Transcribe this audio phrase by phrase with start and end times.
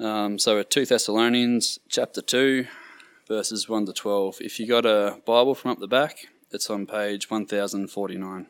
[0.00, 2.66] Um, so we're 2 Thessalonians chapter 2,
[3.28, 4.38] verses 1 to 12.
[4.40, 8.46] If you got a Bible from up the back, it's on page 1049.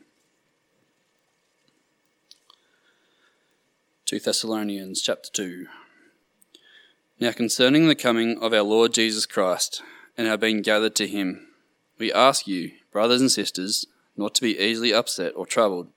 [4.05, 5.67] 2 Thessalonians chapter 2.
[7.19, 9.83] Now concerning the coming of our Lord Jesus Christ
[10.17, 11.49] and our being gathered to him,
[11.99, 13.87] we ask you, brothers and sisters,
[14.17, 15.89] not to be easily upset or troubled,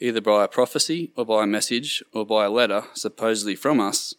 [0.00, 4.16] either by a prophecy or by a message or by a letter supposedly from us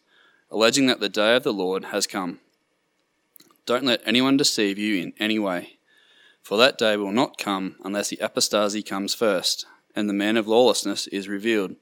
[0.52, 2.40] alleging that the day of the Lord has come.
[3.66, 5.78] Don't let anyone deceive you in any way,
[6.44, 10.48] for that day will not come unless the apostasy comes first, and the man of
[10.48, 11.76] lawlessness is revealed,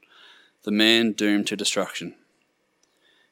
[0.63, 2.15] the man doomed to destruction.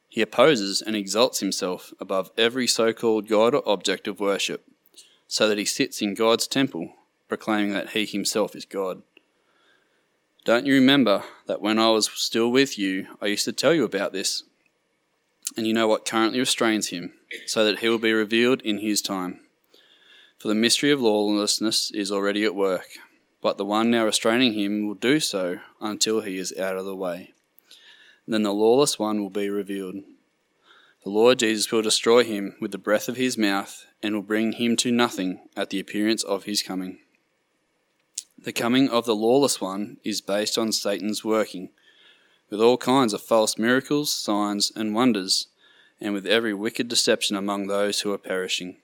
[0.09, 4.65] He opposes and exalts himself above every so called God or object of worship,
[5.27, 6.93] so that he sits in God's temple,
[7.27, 9.03] proclaiming that he himself is God.
[10.45, 13.83] Don't you remember that when I was still with you, I used to tell you
[13.83, 14.43] about this?
[15.55, 17.13] And you know what currently restrains him,
[17.45, 19.39] so that he will be revealed in his time.
[20.37, 22.87] For the mystery of lawlessness is already at work,
[23.41, 26.95] but the one now restraining him will do so until he is out of the
[26.95, 27.33] way.
[28.27, 29.95] then the lawless one will be revealed.
[31.03, 34.53] The Lord Jesus will destroy him with the breath of his mouth, and will bring
[34.53, 36.99] him to nothing at the appearance of his coming.
[38.37, 41.69] The coming of the lawless one is based on Satan's working
[42.49, 45.47] with all kinds of false miracles, signs, and wonders,
[45.99, 48.77] and with every wicked deception among those who are perishing.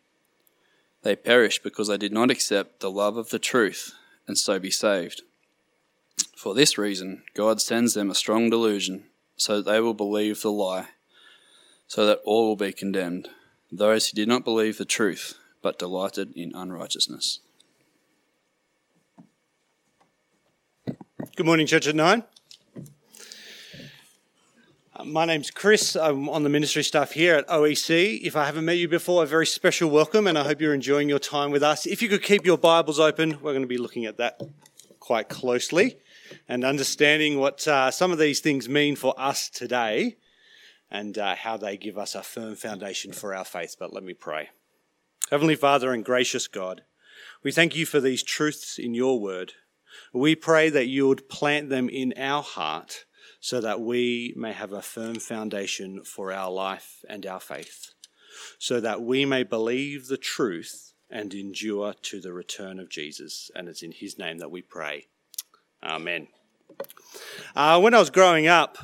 [1.03, 3.93] They perish because they did not accept the love of the truth,
[4.27, 5.21] and so be saved.
[6.35, 10.51] For this reason, God sends them a strong delusion, so that they will believe the
[10.51, 10.89] lie,
[11.87, 13.29] so that all will be condemned,
[13.71, 17.39] those who did not believe the truth, but delighted in unrighteousness.
[21.35, 22.23] Good morning, Church at Nine.
[25.05, 25.97] My name's Chris.
[25.97, 28.21] I'm on the ministry staff here at OEC.
[28.21, 31.09] If I haven't met you before, a very special welcome, and I hope you're enjoying
[31.09, 31.85] your time with us.
[31.85, 34.39] If you could keep your Bibles open, we're going to be looking at that
[35.01, 35.97] quite closely
[36.47, 40.15] and understanding what uh, some of these things mean for us today
[40.89, 43.75] and uh, how they give us a firm foundation for our faith.
[43.77, 44.49] But let me pray.
[45.29, 46.83] Heavenly Father and gracious God,
[47.43, 49.51] we thank you for these truths in your word.
[50.13, 53.03] We pray that you would plant them in our heart
[53.43, 57.91] so that we may have a firm foundation for our life and our faith,
[58.57, 63.51] so that we may believe the truth and endure to the return of Jesus.
[63.53, 65.07] And it's in his name that we pray.
[65.83, 66.29] Amen.
[67.53, 68.77] Uh, when I was growing up,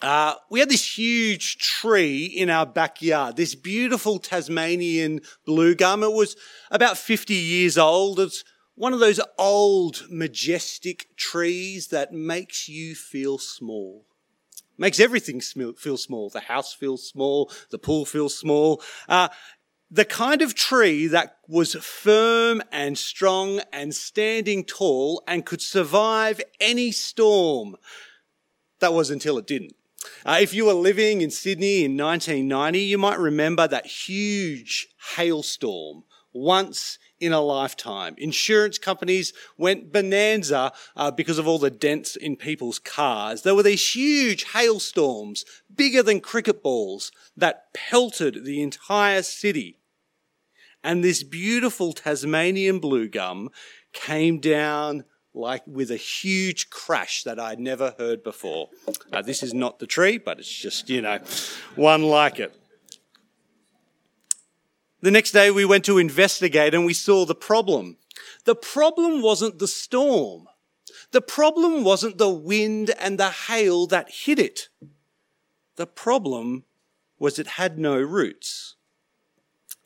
[0.00, 6.02] uh, we had this huge tree in our backyard, this beautiful Tasmanian blue gum.
[6.02, 6.36] It was
[6.70, 8.18] about 50 years old.
[8.18, 14.04] It's one of those old, majestic trees that makes you feel small.
[14.76, 16.30] Makes everything feel small.
[16.30, 17.50] The house feels small.
[17.70, 18.82] The pool feels small.
[19.08, 19.28] Uh,
[19.90, 26.40] the kind of tree that was firm and strong and standing tall and could survive
[26.58, 27.76] any storm.
[28.80, 29.76] That was until it didn't.
[30.26, 36.02] Uh, if you were living in Sydney in 1990, you might remember that huge hailstorm
[36.32, 38.14] once in a lifetime.
[38.18, 43.42] Insurance companies went bonanza uh, because of all the dents in people's cars.
[43.42, 49.78] There were these huge hailstorms, bigger than cricket balls, that pelted the entire city.
[50.82, 53.48] And this beautiful Tasmanian blue gum
[53.92, 58.68] came down like with a huge crash that I'd never heard before.
[59.12, 61.18] Uh, this is not the tree, but it's just, you know,
[61.74, 62.54] one like it.
[65.04, 67.98] The next day we went to investigate and we saw the problem.
[68.46, 70.46] The problem wasn't the storm.
[71.10, 74.70] The problem wasn't the wind and the hail that hit it.
[75.76, 76.64] The problem
[77.18, 78.76] was it had no roots.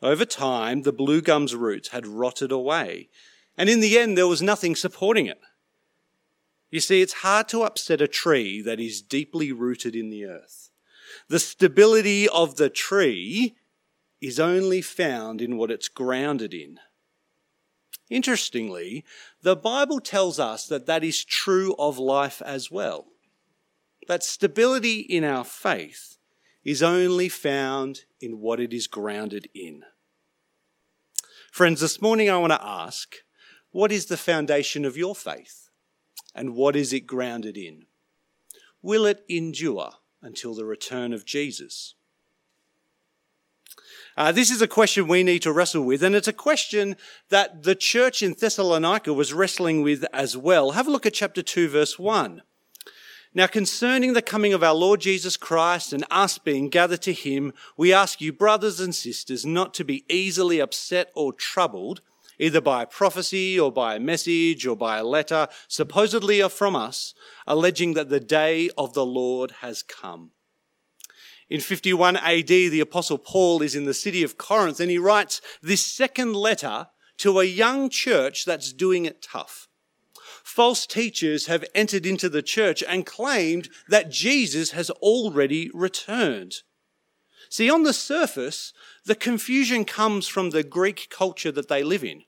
[0.01, 3.09] Over time, the blue gum's roots had rotted away,
[3.57, 5.41] and in the end, there was nothing supporting it.
[6.71, 10.69] You see, it's hard to upset a tree that is deeply rooted in the earth.
[11.27, 13.57] The stability of the tree
[14.21, 16.79] is only found in what it's grounded in.
[18.09, 19.05] Interestingly,
[19.41, 23.07] the Bible tells us that that is true of life as well.
[24.07, 26.17] That stability in our faith
[26.63, 29.83] is only found in what it is grounded in.
[31.51, 33.15] Friends, this morning I want to ask
[33.71, 35.69] what is the foundation of your faith?
[36.33, 37.85] And what is it grounded in?
[38.81, 41.95] Will it endure until the return of Jesus?
[44.19, 46.97] Uh, this is a question we need to wrestle with, and it's a question
[47.29, 50.71] that the church in Thessalonica was wrestling with as well.
[50.71, 52.41] Have a look at chapter 2, verse 1.
[53.33, 57.53] Now, concerning the coming of our Lord Jesus Christ and us being gathered to him,
[57.77, 62.01] we ask you, brothers and sisters, not to be easily upset or troubled,
[62.37, 67.13] either by a prophecy or by a message or by a letter, supposedly from us,
[67.47, 70.31] alleging that the day of the Lord has come.
[71.49, 75.41] In 51 AD, the Apostle Paul is in the city of Corinth and he writes
[75.61, 76.87] this second letter
[77.17, 79.67] to a young church that's doing it tough.
[80.43, 86.57] False teachers have entered into the church and claimed that Jesus has already returned.
[87.49, 88.73] See, on the surface,
[89.05, 92.23] the confusion comes from the Greek culture that they live in.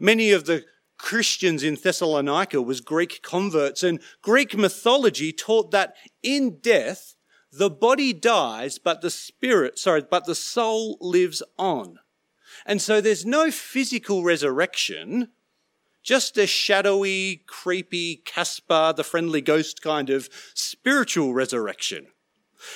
[0.00, 0.64] Many of the
[0.98, 7.14] Christians in Thessalonica was Greek converts and Greek mythology taught that in death,
[7.52, 11.98] the body dies, but the spirit, sorry, but the soul lives on.
[12.66, 15.28] And so there's no physical resurrection,
[16.02, 22.08] just a shadowy, creepy Casper the friendly ghost kind of spiritual resurrection.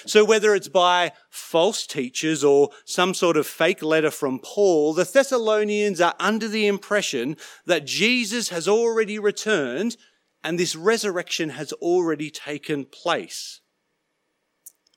[0.06, 5.04] So whether it's by false teachers or some sort of fake letter from Paul, the
[5.04, 7.36] Thessalonians are under the impression
[7.66, 9.96] that Jesus has already returned
[10.44, 13.60] and this resurrection has already taken place.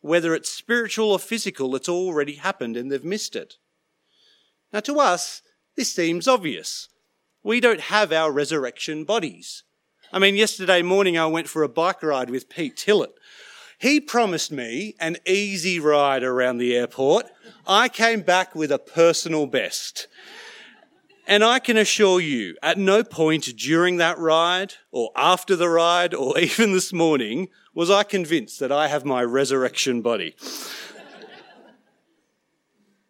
[0.05, 3.55] Whether it's spiritual or physical, it's already happened and they've missed it.
[4.71, 5.41] Now to us,
[5.75, 6.89] this seems obvious.
[7.43, 9.63] We don't have our resurrection bodies.
[10.13, 13.13] I mean, yesterday morning I went for a bike ride with Pete Tillett
[13.77, 17.25] he promised me an easy ride around the airport.
[17.67, 20.07] I came back with a personal best.
[21.27, 26.13] And I can assure you, at no point during that ride, or after the ride,
[26.13, 30.35] or even this morning, was I convinced that I have my resurrection body.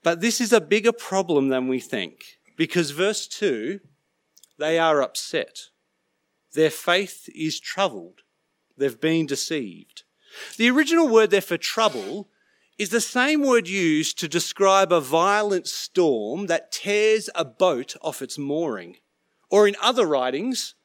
[0.04, 3.80] but this is a bigger problem than we think, because verse 2
[4.58, 5.70] they are upset.
[6.54, 8.22] Their faith is troubled.
[8.78, 10.04] They've been deceived.
[10.58, 12.30] The original word there for trouble
[12.78, 18.22] is the same word used to describe a violent storm that tears a boat off
[18.22, 18.98] its mooring.
[19.50, 20.76] Or in other writings,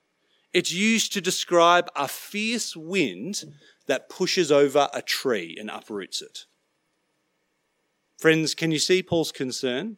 [0.53, 3.45] it's used to describe a fierce wind
[3.87, 6.47] that pushes over a tree and uproots it.
[8.19, 9.97] Friends, can you see Paul's concern?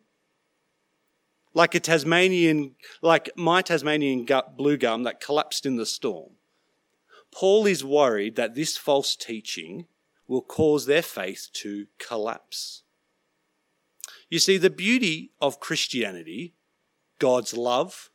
[1.52, 6.32] Like a Tasmanian, like my Tasmanian blue gum that collapsed in the storm.
[7.30, 9.86] Paul is worried that this false teaching
[10.26, 12.82] will cause their faith to collapse.
[14.30, 16.54] You see, the beauty of Christianity,
[17.18, 18.10] God's love,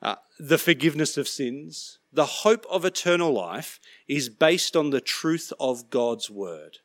[0.00, 5.52] uh, the forgiveness of sins, the hope of eternal life is based on the truth
[5.58, 6.78] of God's word.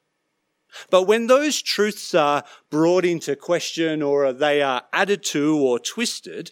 [0.89, 6.51] But when those truths are brought into question or they are added to or twisted,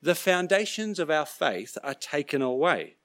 [0.00, 2.96] the foundations of our faith are taken away.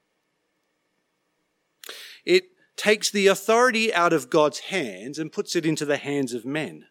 [2.24, 2.44] It
[2.76, 6.86] takes the authority out of God's hands and puts it into the hands of men.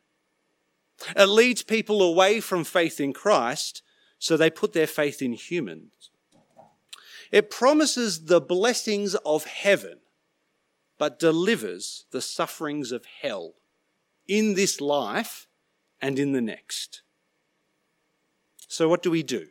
[1.15, 3.81] It leads people away from faith in Christ,
[4.19, 6.09] so they put their faith in humans.
[7.31, 10.00] It promises the blessings of heaven,
[10.97, 13.56] but delivers the sufferings of hell
[14.27, 15.47] in this life
[16.01, 17.01] and in the next.
[18.68, 19.47] So, what do we do?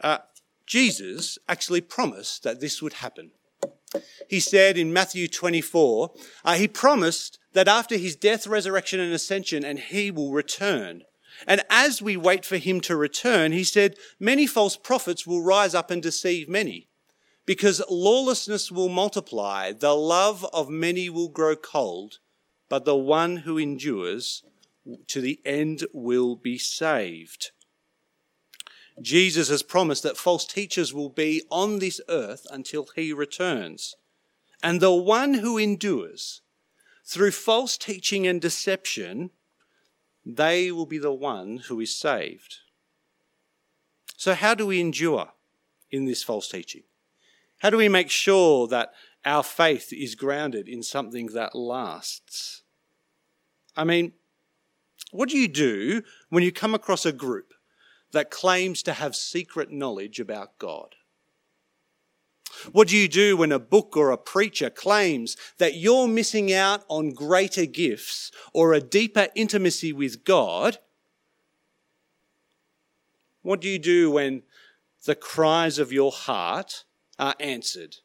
[0.00, 0.18] Uh,
[0.66, 3.32] Jesus actually promised that this would happen
[4.28, 6.12] he said in Matthew 24,
[6.44, 11.02] uh, he promised that after his death, resurrection, and ascension, and he will return.
[11.46, 15.74] And as we wait for him to return, he said, many false prophets will rise
[15.74, 16.88] up and deceive many,
[17.46, 22.18] because lawlessness will multiply, the love of many will grow cold,
[22.68, 24.42] but the one who endures
[25.06, 27.52] to the end will be saved.
[29.02, 33.94] Jesus has promised that false teachers will be on this earth until he returns.
[34.62, 36.42] And the one who endures
[37.04, 39.30] through false teaching and deception,
[40.24, 42.56] they will be the one who is saved.
[44.16, 45.30] So, how do we endure
[45.90, 46.82] in this false teaching?
[47.58, 48.92] How do we make sure that
[49.24, 52.62] our faith is grounded in something that lasts?
[53.76, 54.12] I mean,
[55.12, 57.54] what do you do when you come across a group
[58.12, 60.94] that claims to have secret knowledge about God?
[62.72, 66.84] What do you do when a book or a preacher claims that you're missing out
[66.88, 70.78] on greater gifts or a deeper intimacy with God?
[73.42, 74.42] What do you do when
[75.04, 76.84] the cries of your heart
[77.18, 77.96] are answered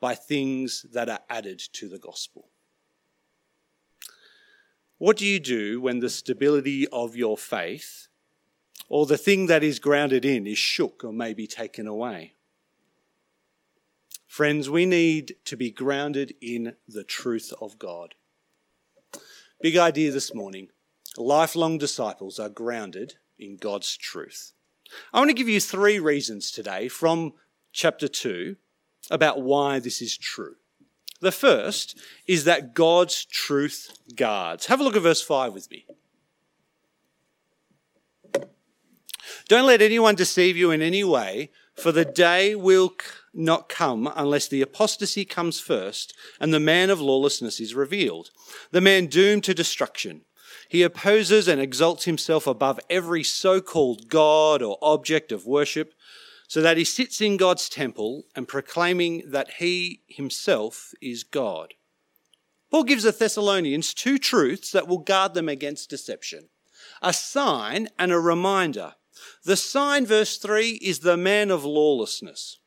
[0.00, 2.48] by things that are added to the gospel?
[4.98, 8.08] What do you do when the stability of your faith
[8.88, 12.34] or the thing that is grounded in is shook or maybe taken away.
[14.26, 18.14] Friends, we need to be grounded in the truth of God.
[19.60, 20.68] Big idea this morning.
[21.16, 24.52] Lifelong disciples are grounded in God's truth.
[25.12, 27.34] I want to give you three reasons today from
[27.72, 28.56] chapter 2
[29.10, 30.56] about why this is true.
[31.20, 34.66] The first is that God's truth guards.
[34.66, 35.86] Have a look at verse 5 with me.
[39.48, 42.94] Don't let anyone deceive you in any way, for the day will
[43.34, 48.30] not come unless the apostasy comes first and the man of lawlessness is revealed,
[48.70, 50.22] the man doomed to destruction.
[50.68, 55.94] He opposes and exalts himself above every so called God or object of worship,
[56.48, 61.74] so that he sits in God's temple and proclaiming that he himself is God.
[62.70, 66.48] Paul gives the Thessalonians two truths that will guard them against deception
[67.02, 68.94] a sign and a reminder.
[69.44, 72.58] The sign, verse 3, is the man of lawlessness.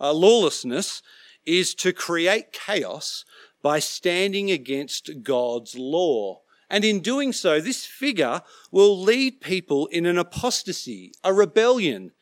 [0.00, 1.02] Uh, lawlessness
[1.46, 3.24] is to create chaos
[3.62, 6.42] by standing against God's law.
[6.70, 12.12] And in doing so, this figure will lead people in an apostasy, a rebellion.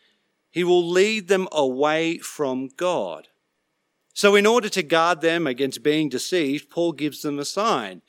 [0.51, 3.29] He will lead them away from God.
[4.15, 8.03] So, in order to guard them against being deceived, Paul gives them a sign.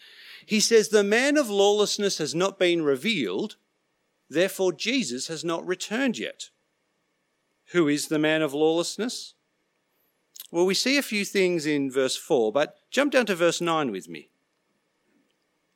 [0.46, 3.56] He says, The man of lawlessness has not been revealed,
[4.30, 6.50] therefore Jesus has not returned yet.
[7.72, 9.34] Who is the man of lawlessness?
[10.52, 13.92] Well, we see a few things in verse 4, but jump down to verse 9
[13.92, 14.30] with me.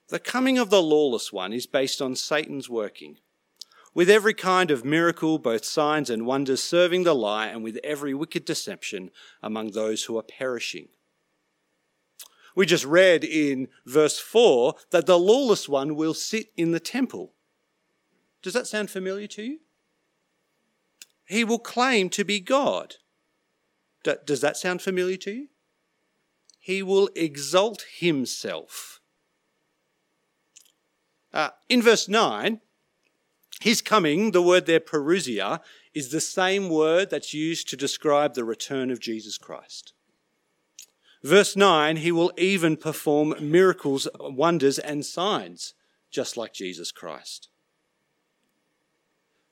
[0.09, 3.17] The coming of the lawless one is based on Satan's working,
[3.93, 8.13] with every kind of miracle, both signs and wonders, serving the lie, and with every
[8.13, 9.09] wicked deception
[9.41, 10.89] among those who are perishing.
[12.55, 17.33] We just read in verse 4 that the lawless one will sit in the temple.
[18.47, 19.59] Does that sound familiar to you?
[21.25, 22.95] He will claim to be God.
[24.25, 25.47] Does that sound familiar to you?
[26.57, 29.01] He will exalt himself.
[31.33, 32.61] Uh, in verse 9,
[33.59, 35.59] his coming, the word there, parousia,
[35.93, 39.91] is the same word that's used to describe the return of Jesus Christ.
[41.21, 45.73] Verse 9, he will even perform miracles, wonders, and signs,
[46.09, 47.49] just like Jesus Christ.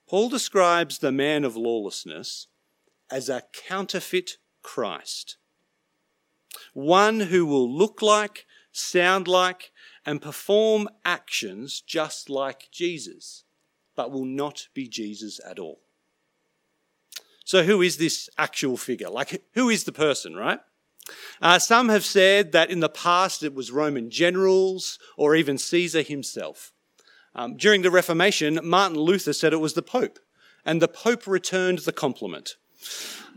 [0.08, 2.48] Paul describes the man of lawlessness
[3.10, 5.38] as a counterfeit Christ.
[6.74, 9.72] One who will look like, sound like,
[10.06, 13.44] and perform actions just like Jesus,
[13.96, 15.82] but will not be Jesus at all.
[17.44, 19.10] So, who is this actual figure?
[19.10, 20.60] Like, who is the person, right?
[21.42, 26.02] Uh, some have said that in the past it was Roman generals or even Caesar
[26.02, 26.74] himself.
[27.36, 30.20] Um, during the Reformation, Martin Luther said it was the Pope,
[30.66, 32.56] and the Pope returned the compliment.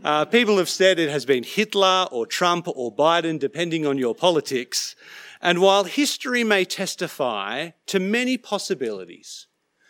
[0.03, 4.15] Uh, people have said it has been Hitler or Trump or Biden, depending on your
[4.15, 4.95] politics.
[5.41, 9.47] And while history may testify to many possibilities,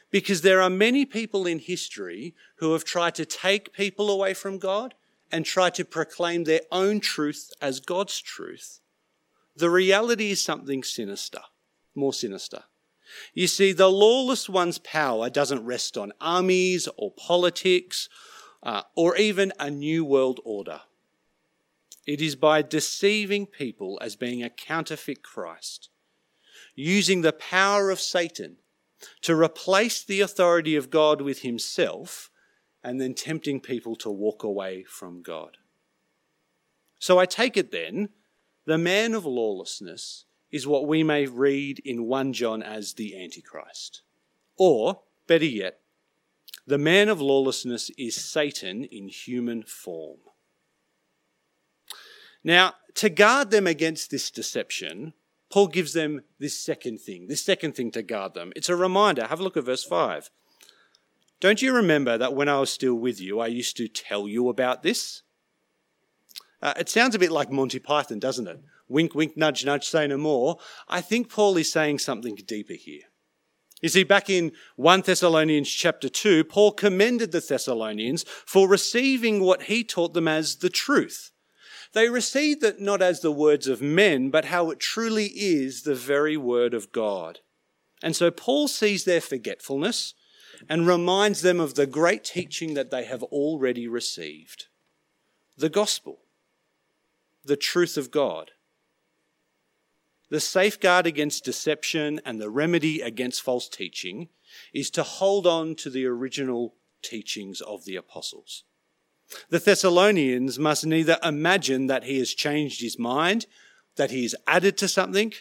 [0.10, 4.58] because there are many people in history who have tried to take people away from
[4.58, 4.96] God
[5.32, 8.80] and try to proclaim their own truth as God's truth,
[9.56, 11.42] the reality is something sinister,
[11.94, 12.64] more sinister.
[13.34, 18.10] You see, the lawless one's power doesn't rest on armies or politics
[18.64, 20.82] uh, or even a new world order.
[22.06, 25.90] It is by deceiving people as being a counterfeit Christ,
[26.76, 28.58] using the power of Satan
[29.22, 32.30] to replace the authority of God with himself,
[32.84, 35.58] and then tempting people to walk away from God.
[37.00, 38.10] So I take it then,
[38.66, 44.02] the man of lawlessness is what we may read in 1 John as the Antichrist.
[44.58, 45.80] Or, better yet,
[46.66, 50.20] the man of lawlessness is Satan in human form.
[52.44, 55.14] Now, to guard them against this deception,
[55.52, 58.54] Paul gives them this second thing, this second thing to guard them.
[58.56, 59.26] It's a reminder.
[59.28, 60.30] Have a look at verse 5.
[61.40, 64.50] Don't you remember that when I was still with you, I used to tell you
[64.50, 65.24] about this?
[66.62, 68.60] Uh, it sounds a bit like Monty Python, doesn't it?
[68.88, 70.58] Wink, wink, nudge, nudge, say no more.
[70.88, 73.04] I think Paul is saying something deeper here.
[73.82, 79.64] You see, back in 1 Thessalonians chapter 2, Paul commended the Thessalonians for receiving what
[79.64, 81.32] he taught them as the truth.
[81.94, 85.96] They received it not as the words of men, but how it truly is the
[85.96, 87.40] very word of God.
[88.04, 90.14] And so Paul sees their forgetfulness
[90.68, 94.66] and reminds them of the great teaching that they have already received
[95.58, 96.20] the gospel,
[97.44, 98.52] the truth of God.
[100.30, 104.30] The safeguard against deception and the remedy against false teaching
[104.74, 108.64] is to hold on to the original teachings of the apostles.
[109.50, 113.46] The Thessalonians must neither imagine that he has changed his mind,
[113.96, 115.34] that he has added to something,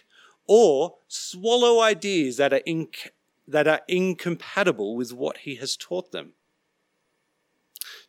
[0.47, 3.11] or swallow ideas that are, inc-
[3.47, 6.33] that are incompatible with what he has taught them.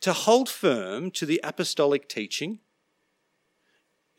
[0.01, 2.59] To hold firm to the apostolic teaching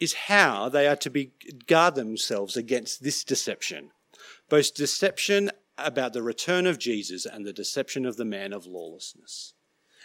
[0.00, 1.33] is how they are to be,
[1.66, 3.90] guard themselves against this deception,
[4.49, 9.54] both deception about the return of Jesus and the deception of the man of lawlessness.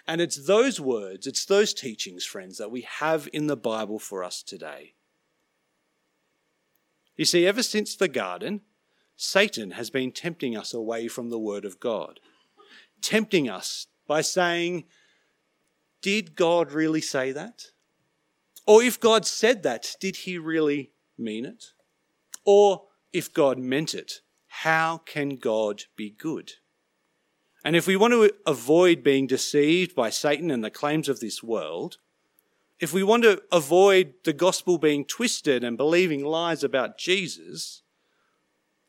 [0.07, 4.23] And it's those words, it's those teachings, friends, that we have in the Bible for
[4.23, 4.93] us today.
[7.15, 8.61] You see, ever since the garden,
[9.15, 12.19] Satan has been tempting us away from the Word of God,
[13.01, 14.83] tempting us by saying,
[16.01, 17.71] Did God really say that?
[18.65, 21.65] Or if God said that, did he really mean it?
[22.43, 26.53] Or if God meant it, how can God be good?
[27.63, 31.41] And if we want to avoid being deceived by Satan and the claims of this
[31.41, 31.97] world,
[32.79, 37.81] if we want to avoid the gospel being twisted and believing lies about Jesus,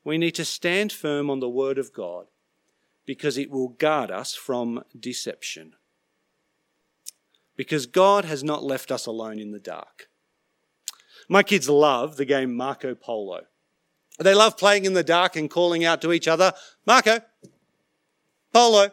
[0.04, 2.26] we need to stand firm on the word of God
[3.06, 5.75] because it will guard us from deception
[7.56, 10.08] because God has not left us alone in the dark.
[11.28, 13.42] My kids love the game Marco Polo.
[14.18, 16.52] They love playing in the dark and calling out to each other,
[16.86, 17.20] Marco,
[18.52, 18.90] Polo.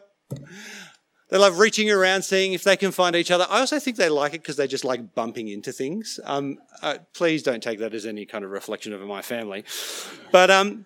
[1.29, 3.47] They love reaching around, seeing if they can find each other.
[3.49, 6.19] I also think they like it because they just like bumping into things.
[6.25, 9.63] Um, uh, please don't take that as any kind of reflection of my family.
[10.31, 10.85] But um,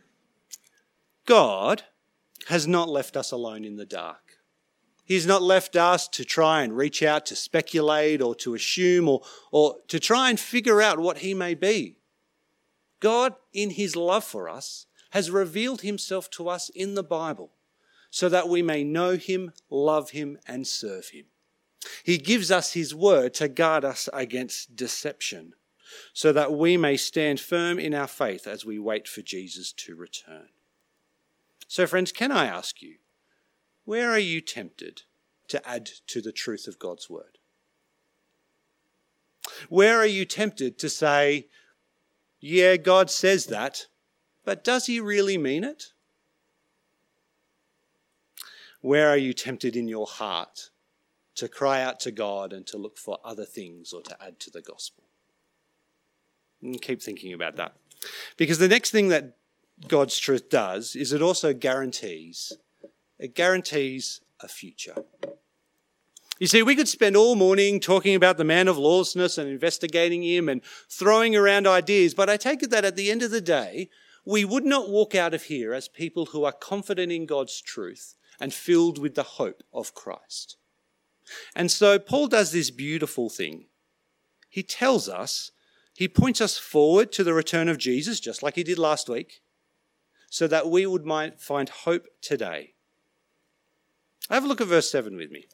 [1.26, 1.84] God
[2.48, 4.27] has not left us alone in the dark.
[5.08, 9.22] He's not left us to try and reach out to speculate or to assume or,
[9.52, 11.96] or to try and figure out what he may be.
[13.00, 17.54] God, in his love for us, has revealed himself to us in the Bible
[18.10, 21.28] so that we may know him, love him, and serve him.
[22.04, 25.54] He gives us his word to guard us against deception
[26.12, 29.96] so that we may stand firm in our faith as we wait for Jesus to
[29.96, 30.50] return.
[31.70, 32.96] So, friends, can I ask you,
[33.88, 35.04] where are you tempted
[35.48, 37.38] to add to the truth of God's word?
[39.70, 41.48] Where are you tempted to say,
[42.42, 43.86] yeah, God says that,
[44.44, 45.94] but does he really mean it?
[48.82, 50.70] Where are you tempted in your heart
[51.36, 54.52] to cry out to God and to look for other things or to add to
[54.52, 55.06] the gospel?
[56.62, 57.78] And keep thinking about that.
[58.36, 59.38] Because the next thing that
[59.88, 62.52] God's truth does is it also guarantees
[63.20, 64.96] it guarantees a future.
[66.40, 70.22] You see, we could spend all morning talking about the man of lawlessness and investigating
[70.22, 73.42] him and throwing around ideas, but I take it that at the end of the
[73.42, 73.90] day,
[74.24, 78.14] we would not walk out of here as people who are confident in God's truth
[78.40, 80.58] and filled with the hope of Christ.
[81.56, 83.66] And so Paul does this beautiful thing.
[84.48, 85.52] He tells us,
[85.96, 89.42] he points us forward to the return of Jesus, just like he did last week,
[90.30, 91.06] so that we would
[91.40, 92.76] find hope today
[94.36, 95.46] have a look at verse 7 with me.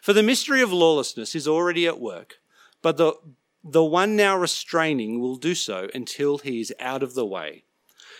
[0.00, 2.40] For the mystery of lawlessness is already at work,
[2.82, 3.14] but the,
[3.62, 7.64] the one now restraining will do so until he is out of the way.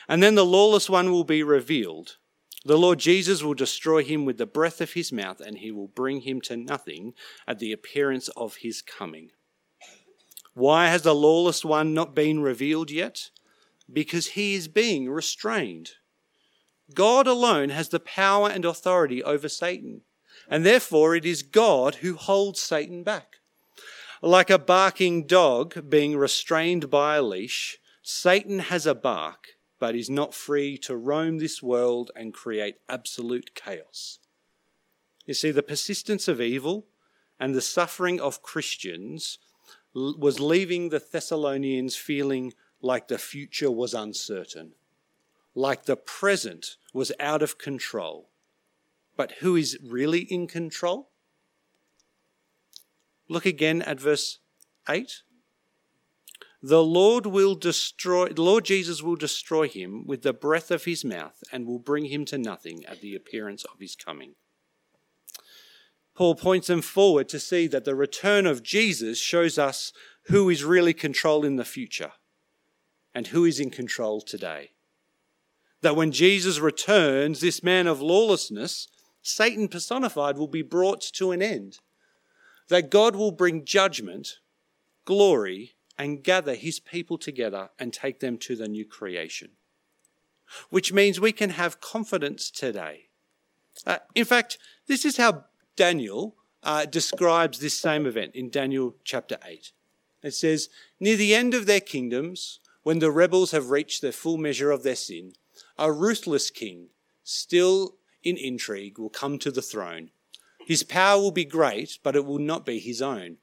[0.08, 2.16] And then the lawless one will be revealed.
[2.64, 5.88] The Lord Jesus will destroy him with the breath of his mouth, and he will
[5.88, 7.12] bring him to nothing
[7.46, 9.30] at the appearance of his coming.
[10.54, 13.30] Why has the lawless one not been revealed yet?
[13.92, 15.92] Because he is being restrained.
[16.94, 20.02] God alone has the power and authority over Satan,
[20.48, 23.36] and therefore it is God who holds Satan back.
[24.22, 30.08] Like a barking dog being restrained by a leash, Satan has a bark, but is
[30.08, 34.18] not free to roam this world and create absolute chaos.
[35.26, 36.86] You see, the persistence of evil
[37.40, 39.38] and the suffering of Christians
[39.94, 44.72] was leaving the Thessalonians feeling like the future was uncertain
[45.54, 48.30] like the present was out of control.
[49.16, 51.10] But who is really in control?
[53.28, 54.40] Look again at verse
[54.88, 55.22] 8.
[56.62, 61.42] The Lord will destroy, Lord Jesus will destroy him with the breath of his mouth
[61.52, 64.34] and will bring him to nothing at the appearance of his coming.
[66.14, 69.92] Paul points them forward to see that the return of Jesus shows us
[70.28, 72.12] who is really controlling the future
[73.14, 74.73] and who is in control today
[75.84, 78.88] that when Jesus returns, this man of lawlessness,
[79.20, 81.78] Satan personified, will be brought to an end.
[82.68, 84.38] That God will bring judgment,
[85.04, 89.50] glory, and gather his people together and take them to the new creation.
[90.70, 93.08] Which means we can have confidence today.
[93.86, 95.44] Uh, in fact, this is how
[95.76, 99.72] Daniel uh, describes this same event in Daniel chapter 8.
[100.22, 104.38] It says, Near the end of their kingdoms, when the rebels have reached their full
[104.38, 105.34] measure of their sin,
[105.78, 106.88] a ruthless king,
[107.22, 110.10] still in intrigue, will come to the throne.
[110.66, 113.36] His power will be great, but it will not be his own.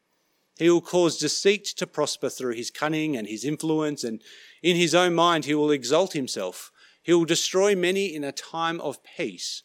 [0.58, 4.22] He will cause deceit to prosper through his cunning and his influence, and
[4.62, 6.72] in his own mind he will exalt himself.
[7.02, 9.63] He will destroy many in a time of peace.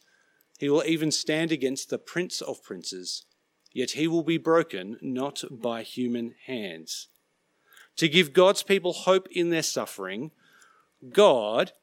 [0.57, 3.25] He will even stand against the prince of princes.
[3.73, 7.09] Yet he will be broken not by human hands.
[7.97, 10.31] To give God's people hope in their suffering,
[11.11, 11.73] God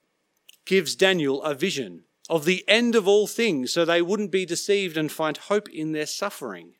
[0.64, 4.96] gives Daniel a vision of the end of all things so they wouldn't be deceived
[4.96, 6.74] and find hope in their suffering.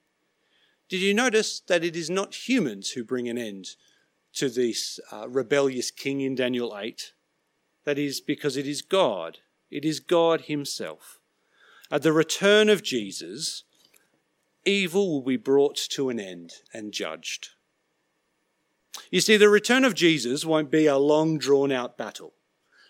[0.88, 3.76] Did you notice that it is not humans who bring an end
[4.34, 7.12] to this uh, rebellious king in Daniel 8?
[7.84, 9.38] That is because it is God.
[9.70, 11.20] It is God Himself.
[11.90, 13.64] At the return of Jesus,
[14.64, 17.50] evil will be brought to an end and judged.
[19.10, 22.34] You see, the return of Jesus won't be a long drawn out battle.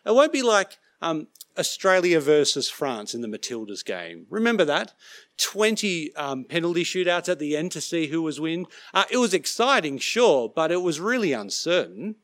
[0.04, 4.26] It won't be like um, Australia versus France in the Matildas game.
[4.30, 4.94] Remember that?
[5.36, 8.66] 20 um, penalty shootouts at the end to see who was win.
[8.92, 12.16] Uh, it was exciting, sure, but it was really uncertain.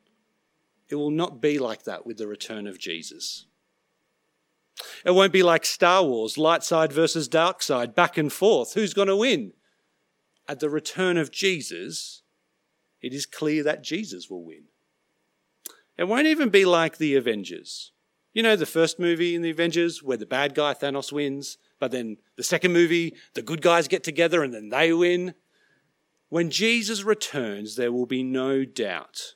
[0.88, 3.46] It will not be like that with the return of Jesus.
[5.04, 8.72] It won't be like Star Wars, light side versus dark side, back and forth.
[8.72, 9.52] Who's going to win?
[10.48, 12.22] At the return of Jesus,
[13.02, 14.64] it is clear that Jesus will win.
[15.98, 17.92] It won't even be like the Avengers.
[18.32, 21.90] You know, the first movie in the Avengers where the bad guy Thanos wins, but
[21.90, 25.34] then the second movie, the good guys get together and then they win.
[26.28, 29.34] When Jesus returns, there will be no doubt.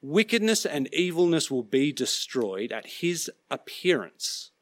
[0.00, 4.52] Wickedness and evilness will be destroyed at his appearance.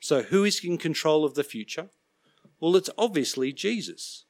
[0.00, 1.90] So, who is in control of the future?
[2.58, 4.24] Well, it's obviously Jesus.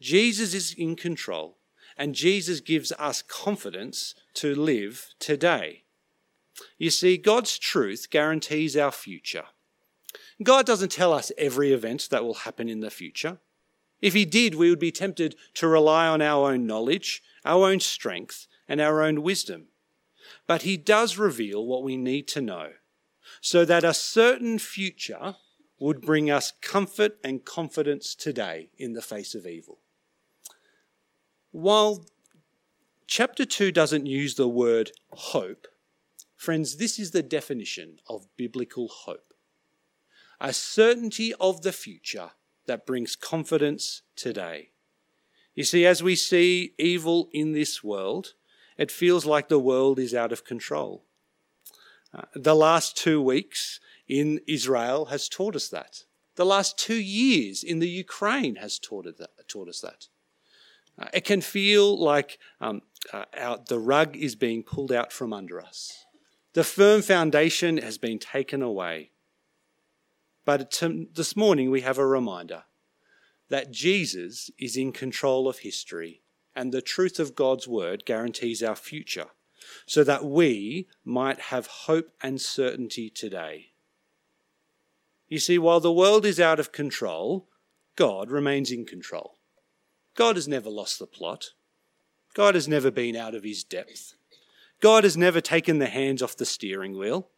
[0.00, 1.56] Jesus is in control,
[1.96, 5.84] and Jesus gives us confidence to live today.
[6.78, 9.44] You see, God's truth guarantees our future.
[10.42, 13.38] God doesn't tell us every event that will happen in the future.
[14.00, 17.80] If He did, we would be tempted to rely on our own knowledge, our own
[17.80, 19.68] strength, and our own wisdom.
[20.46, 22.72] But He does reveal what we need to know
[23.40, 25.36] so that a certain future
[25.78, 29.78] would bring us comfort and confidence today in the face of evil.
[31.50, 32.06] While
[33.06, 35.66] chapter 2 doesn't use the word hope,
[36.36, 39.32] Friends, this is the definition of biblical hope
[40.40, 42.32] a certainty of the future
[42.66, 44.70] that brings confidence today.
[45.54, 48.34] You see, as we see evil in this world,
[48.76, 51.04] it feels like the world is out of control.
[52.12, 56.04] Uh, the last two weeks in Israel has taught us that.
[56.36, 60.08] The last two years in the Ukraine has taught, that, taught us that.
[60.98, 65.32] Uh, it can feel like um, uh, our, the rug is being pulled out from
[65.32, 66.05] under us.
[66.56, 69.10] The firm foundation has been taken away.
[70.46, 72.62] But this morning we have a reminder
[73.50, 76.22] that Jesus is in control of history
[76.54, 79.26] and the truth of God's word guarantees our future
[79.84, 83.72] so that we might have hope and certainty today.
[85.28, 87.50] You see, while the world is out of control,
[87.96, 89.36] God remains in control.
[90.14, 91.50] God has never lost the plot.
[92.32, 94.14] God has never been out of his depth.
[94.80, 97.28] God has never taken the hands off the steering wheel.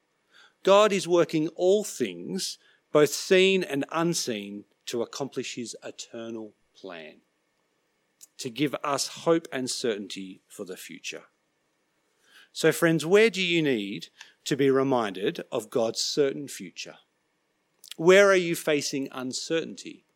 [0.62, 2.58] God is working all things,
[2.92, 7.16] both seen and unseen, to accomplish his eternal plan,
[8.38, 11.24] to give us hope and certainty for the future.
[12.52, 14.08] So, friends, where do you need
[14.44, 16.96] to be reminded of God's certain future?
[17.96, 20.06] Where are you facing uncertainty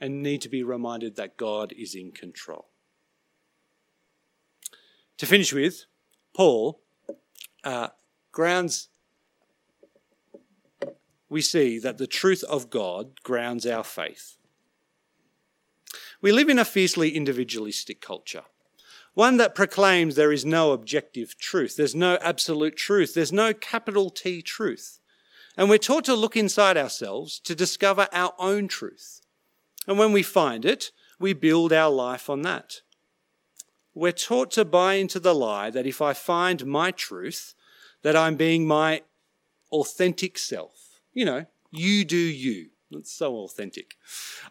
[0.00, 2.68] and need to be reminded that God is in control?
[5.18, 5.86] To finish with,
[6.34, 6.80] Paul
[7.64, 7.88] uh,
[8.32, 8.88] grounds,
[11.28, 14.36] we see that the truth of God grounds our faith.
[16.20, 18.42] We live in a fiercely individualistic culture,
[19.14, 24.10] one that proclaims there is no objective truth, there's no absolute truth, there's no capital
[24.10, 25.00] T truth.
[25.56, 29.20] And we're taught to look inside ourselves to discover our own truth.
[29.86, 32.82] And when we find it, we build our life on that.
[34.00, 37.54] We're taught to buy into the lie that if I find my truth,
[38.00, 39.02] that I'm being my
[39.70, 41.02] authentic self.
[41.12, 42.70] You know, you do you.
[42.90, 43.96] That's so authentic.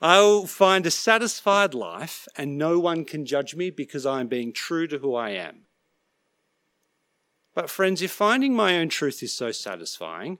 [0.04, 4.86] I'll find a satisfied life and no one can judge me because I'm being true
[4.86, 5.62] to who I am.
[7.56, 10.38] But, friends, if finding my own truth is so satisfying,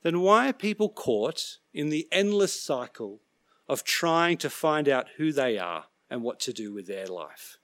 [0.00, 3.20] then why are people caught in the endless cycle
[3.68, 7.58] of trying to find out who they are and what to do with their life.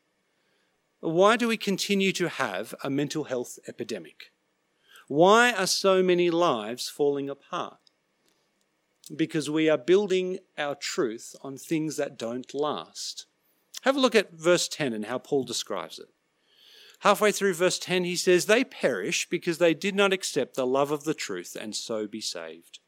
[1.00, 4.32] Why do we continue to have a mental health epidemic?
[5.08, 7.78] Why are so many lives falling apart?
[9.14, 13.26] Because we are building our truth on things that don't last.
[13.82, 16.08] Have a look at verse 10 and how Paul describes it.
[17.00, 20.90] Halfway through verse 10, he says, They perish because they did not accept the love
[20.90, 22.78] of the truth and so be saved.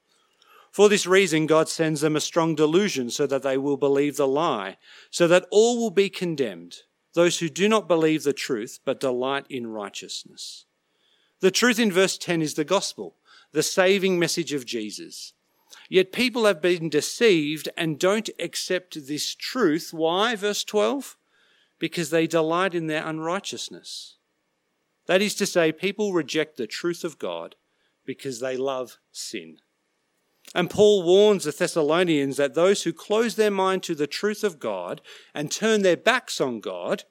[0.70, 4.29] For this reason, God sends them a strong delusion so that they will believe the
[4.29, 4.77] lie,
[5.11, 6.81] so that all will be condemned,
[7.14, 10.66] those who do not believe the truth but delight in righteousness.
[11.40, 13.16] The truth in verse 10 is the gospel,
[13.53, 15.33] the saving message of Jesus.
[15.88, 19.92] Yet people have been deceived and don't accept this truth.
[19.92, 20.37] Why?
[20.37, 21.16] Verse 12?
[21.79, 24.16] Because they delight in their unrighteousness.
[25.07, 27.57] That is to say, people reject the truth of God
[28.05, 29.59] because they love sin.
[30.55, 34.59] And Paul warns the Thessalonians that those who close their mind to the truth of
[34.59, 35.00] God
[35.35, 37.05] and turn their backs on God,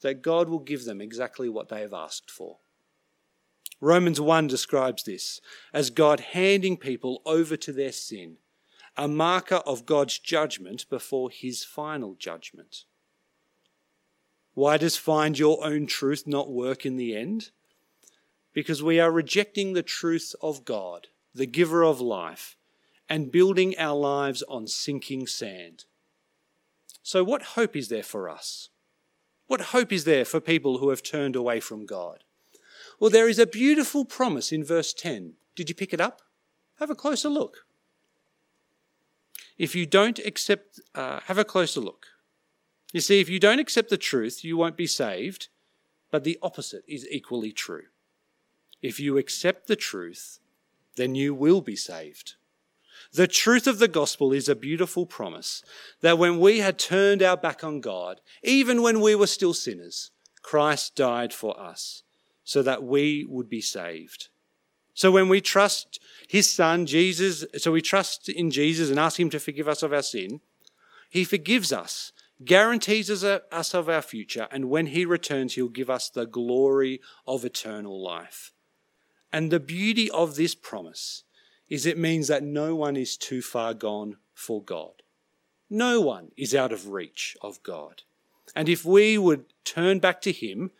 [0.00, 2.58] that God will give them exactly what they have asked for.
[3.80, 5.40] Romans 1 describes this
[5.72, 8.38] as God handing people over to their sin,
[8.96, 12.84] a marker of God's judgment before his final judgment.
[14.54, 17.50] Why does find your own truth not work in the end?
[18.52, 22.56] Because we are rejecting the truth of God the giver of life,
[23.08, 25.84] and building our lives on sinking sand.
[27.02, 28.68] So, what hope is there for us?
[29.46, 32.24] What hope is there for people who have turned away from God?
[33.00, 35.34] Well, there is a beautiful promise in verse 10.
[35.56, 36.20] Did you pick it up?
[36.78, 37.64] Have a closer look.
[39.56, 42.06] If you don't accept, uh, have a closer look.
[42.92, 45.48] You see, if you don't accept the truth, you won't be saved,
[46.10, 47.84] but the opposite is equally true.
[48.80, 50.38] If you accept the truth,
[50.98, 52.34] then you will be saved.
[53.12, 55.62] The truth of the gospel is a beautiful promise
[56.02, 60.10] that when we had turned our back on God, even when we were still sinners,
[60.42, 62.02] Christ died for us
[62.44, 64.28] so that we would be saved.
[64.92, 69.30] So when we trust his son, Jesus, so we trust in Jesus and ask him
[69.30, 70.40] to forgive us of our sin,
[71.08, 72.12] he forgives us,
[72.44, 77.44] guarantees us of our future, and when he returns, he'll give us the glory of
[77.44, 78.52] eternal life.
[79.32, 81.24] And the beauty of this promise
[81.68, 85.02] is it means that no one is too far gone for God.
[85.68, 88.02] No one is out of reach of God.
[88.56, 90.70] And if we would turn back to Him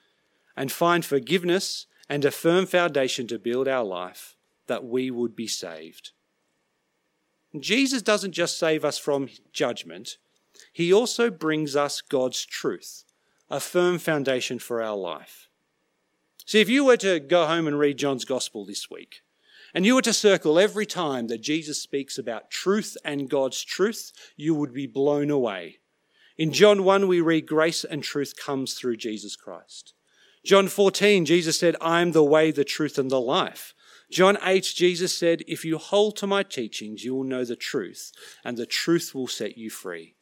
[0.57, 5.47] and find forgiveness and a firm foundation to build our life, that we would be
[5.47, 6.13] saved.
[7.59, 10.17] Jesus doesn't just save us from judgment,
[10.73, 13.05] He also brings us God's truth,
[13.51, 15.48] a firm foundation for our life.
[16.49, 19.21] See, if you were to go home and read John's Gospel this week,
[19.75, 24.13] and you were to circle every time that Jesus speaks about truth and God's truth,
[24.35, 25.77] you would be blown away.
[26.39, 29.93] In John 1, we read, Grace and truth comes through Jesus Christ.
[30.43, 33.75] John 14, Jesus said, I am the way, the truth, and the life.
[34.11, 38.11] John 8, Jesus said, If you hold to my teachings, you will know the truth,
[38.43, 40.15] and the truth will set you free.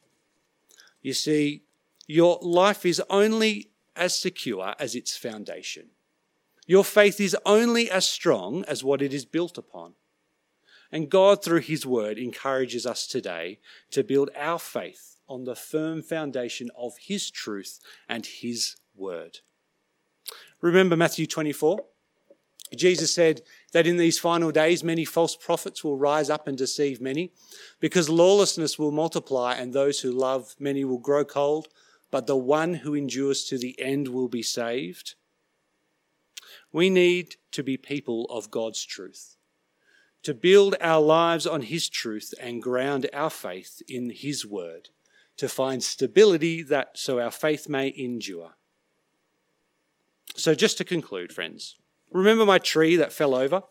[1.01, 1.63] You see,
[2.05, 5.91] your life is only as secure as its foundation.
[6.67, 9.93] Your faith is only as strong as what it is built upon.
[10.91, 13.59] And God, through His Word, encourages us today
[13.91, 19.39] to build our faith on the firm foundation of His truth and His Word.
[20.61, 21.79] Remember Matthew 24?
[22.75, 26.99] Jesus said that in these final days, many false prophets will rise up and deceive
[26.99, 27.31] many,
[27.79, 31.69] because lawlessness will multiply and those who love many will grow cold,
[32.11, 35.15] but the one who endures to the end will be saved.
[36.71, 39.35] We need to be people of God's truth,
[40.23, 44.89] to build our lives on His truth and ground our faith in His word,
[45.37, 48.55] to find stability that so our faith may endure.
[50.35, 51.77] So, just to conclude, friends,
[52.11, 53.63] remember my tree that fell over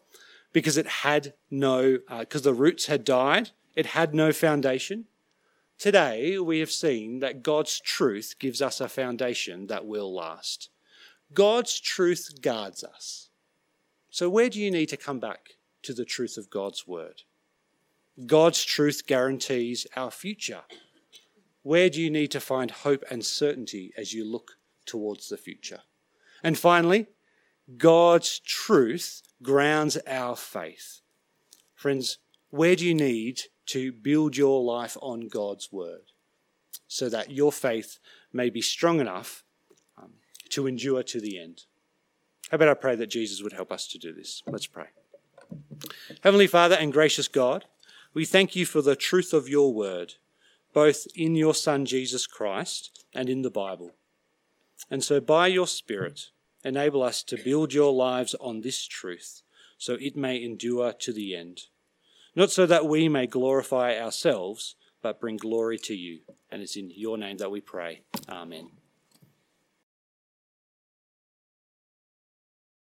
[0.53, 5.05] because it had no, because uh, the roots had died, it had no foundation.
[5.79, 10.71] Today, we have seen that God's truth gives us a foundation that will last.
[11.33, 13.31] God's truth guards us.
[14.11, 15.51] So, where do you need to come back
[15.83, 17.23] to the truth of God's word?
[18.25, 20.63] God's truth guarantees our future.
[21.63, 24.53] Where do you need to find hope and certainty as you look
[24.87, 25.81] towards the future?
[26.43, 27.09] And finally,
[27.77, 31.01] God's truth grounds our faith.
[31.75, 32.19] Friends,
[32.51, 36.13] where do you need to build your life on God's word
[36.87, 37.99] so that your faith
[38.33, 39.45] may be strong enough
[40.51, 41.65] to endure to the end.
[42.51, 44.43] How about I pray that Jesus would help us to do this?
[44.47, 44.87] Let's pray.
[46.23, 47.65] Heavenly Father and gracious God,
[48.15, 50.15] we thank you for the truth of your word.
[50.77, 53.93] both in your Son Jesus Christ and in the Bible.
[54.91, 56.29] And so, by your Spirit,
[56.63, 59.41] enable us to build your lives on this truth,
[59.79, 61.63] so it may endure to the end.
[62.35, 66.21] Not so that we may glorify ourselves, but bring glory to you.
[66.51, 68.03] And it's in your name that we pray.
[68.29, 68.69] Amen.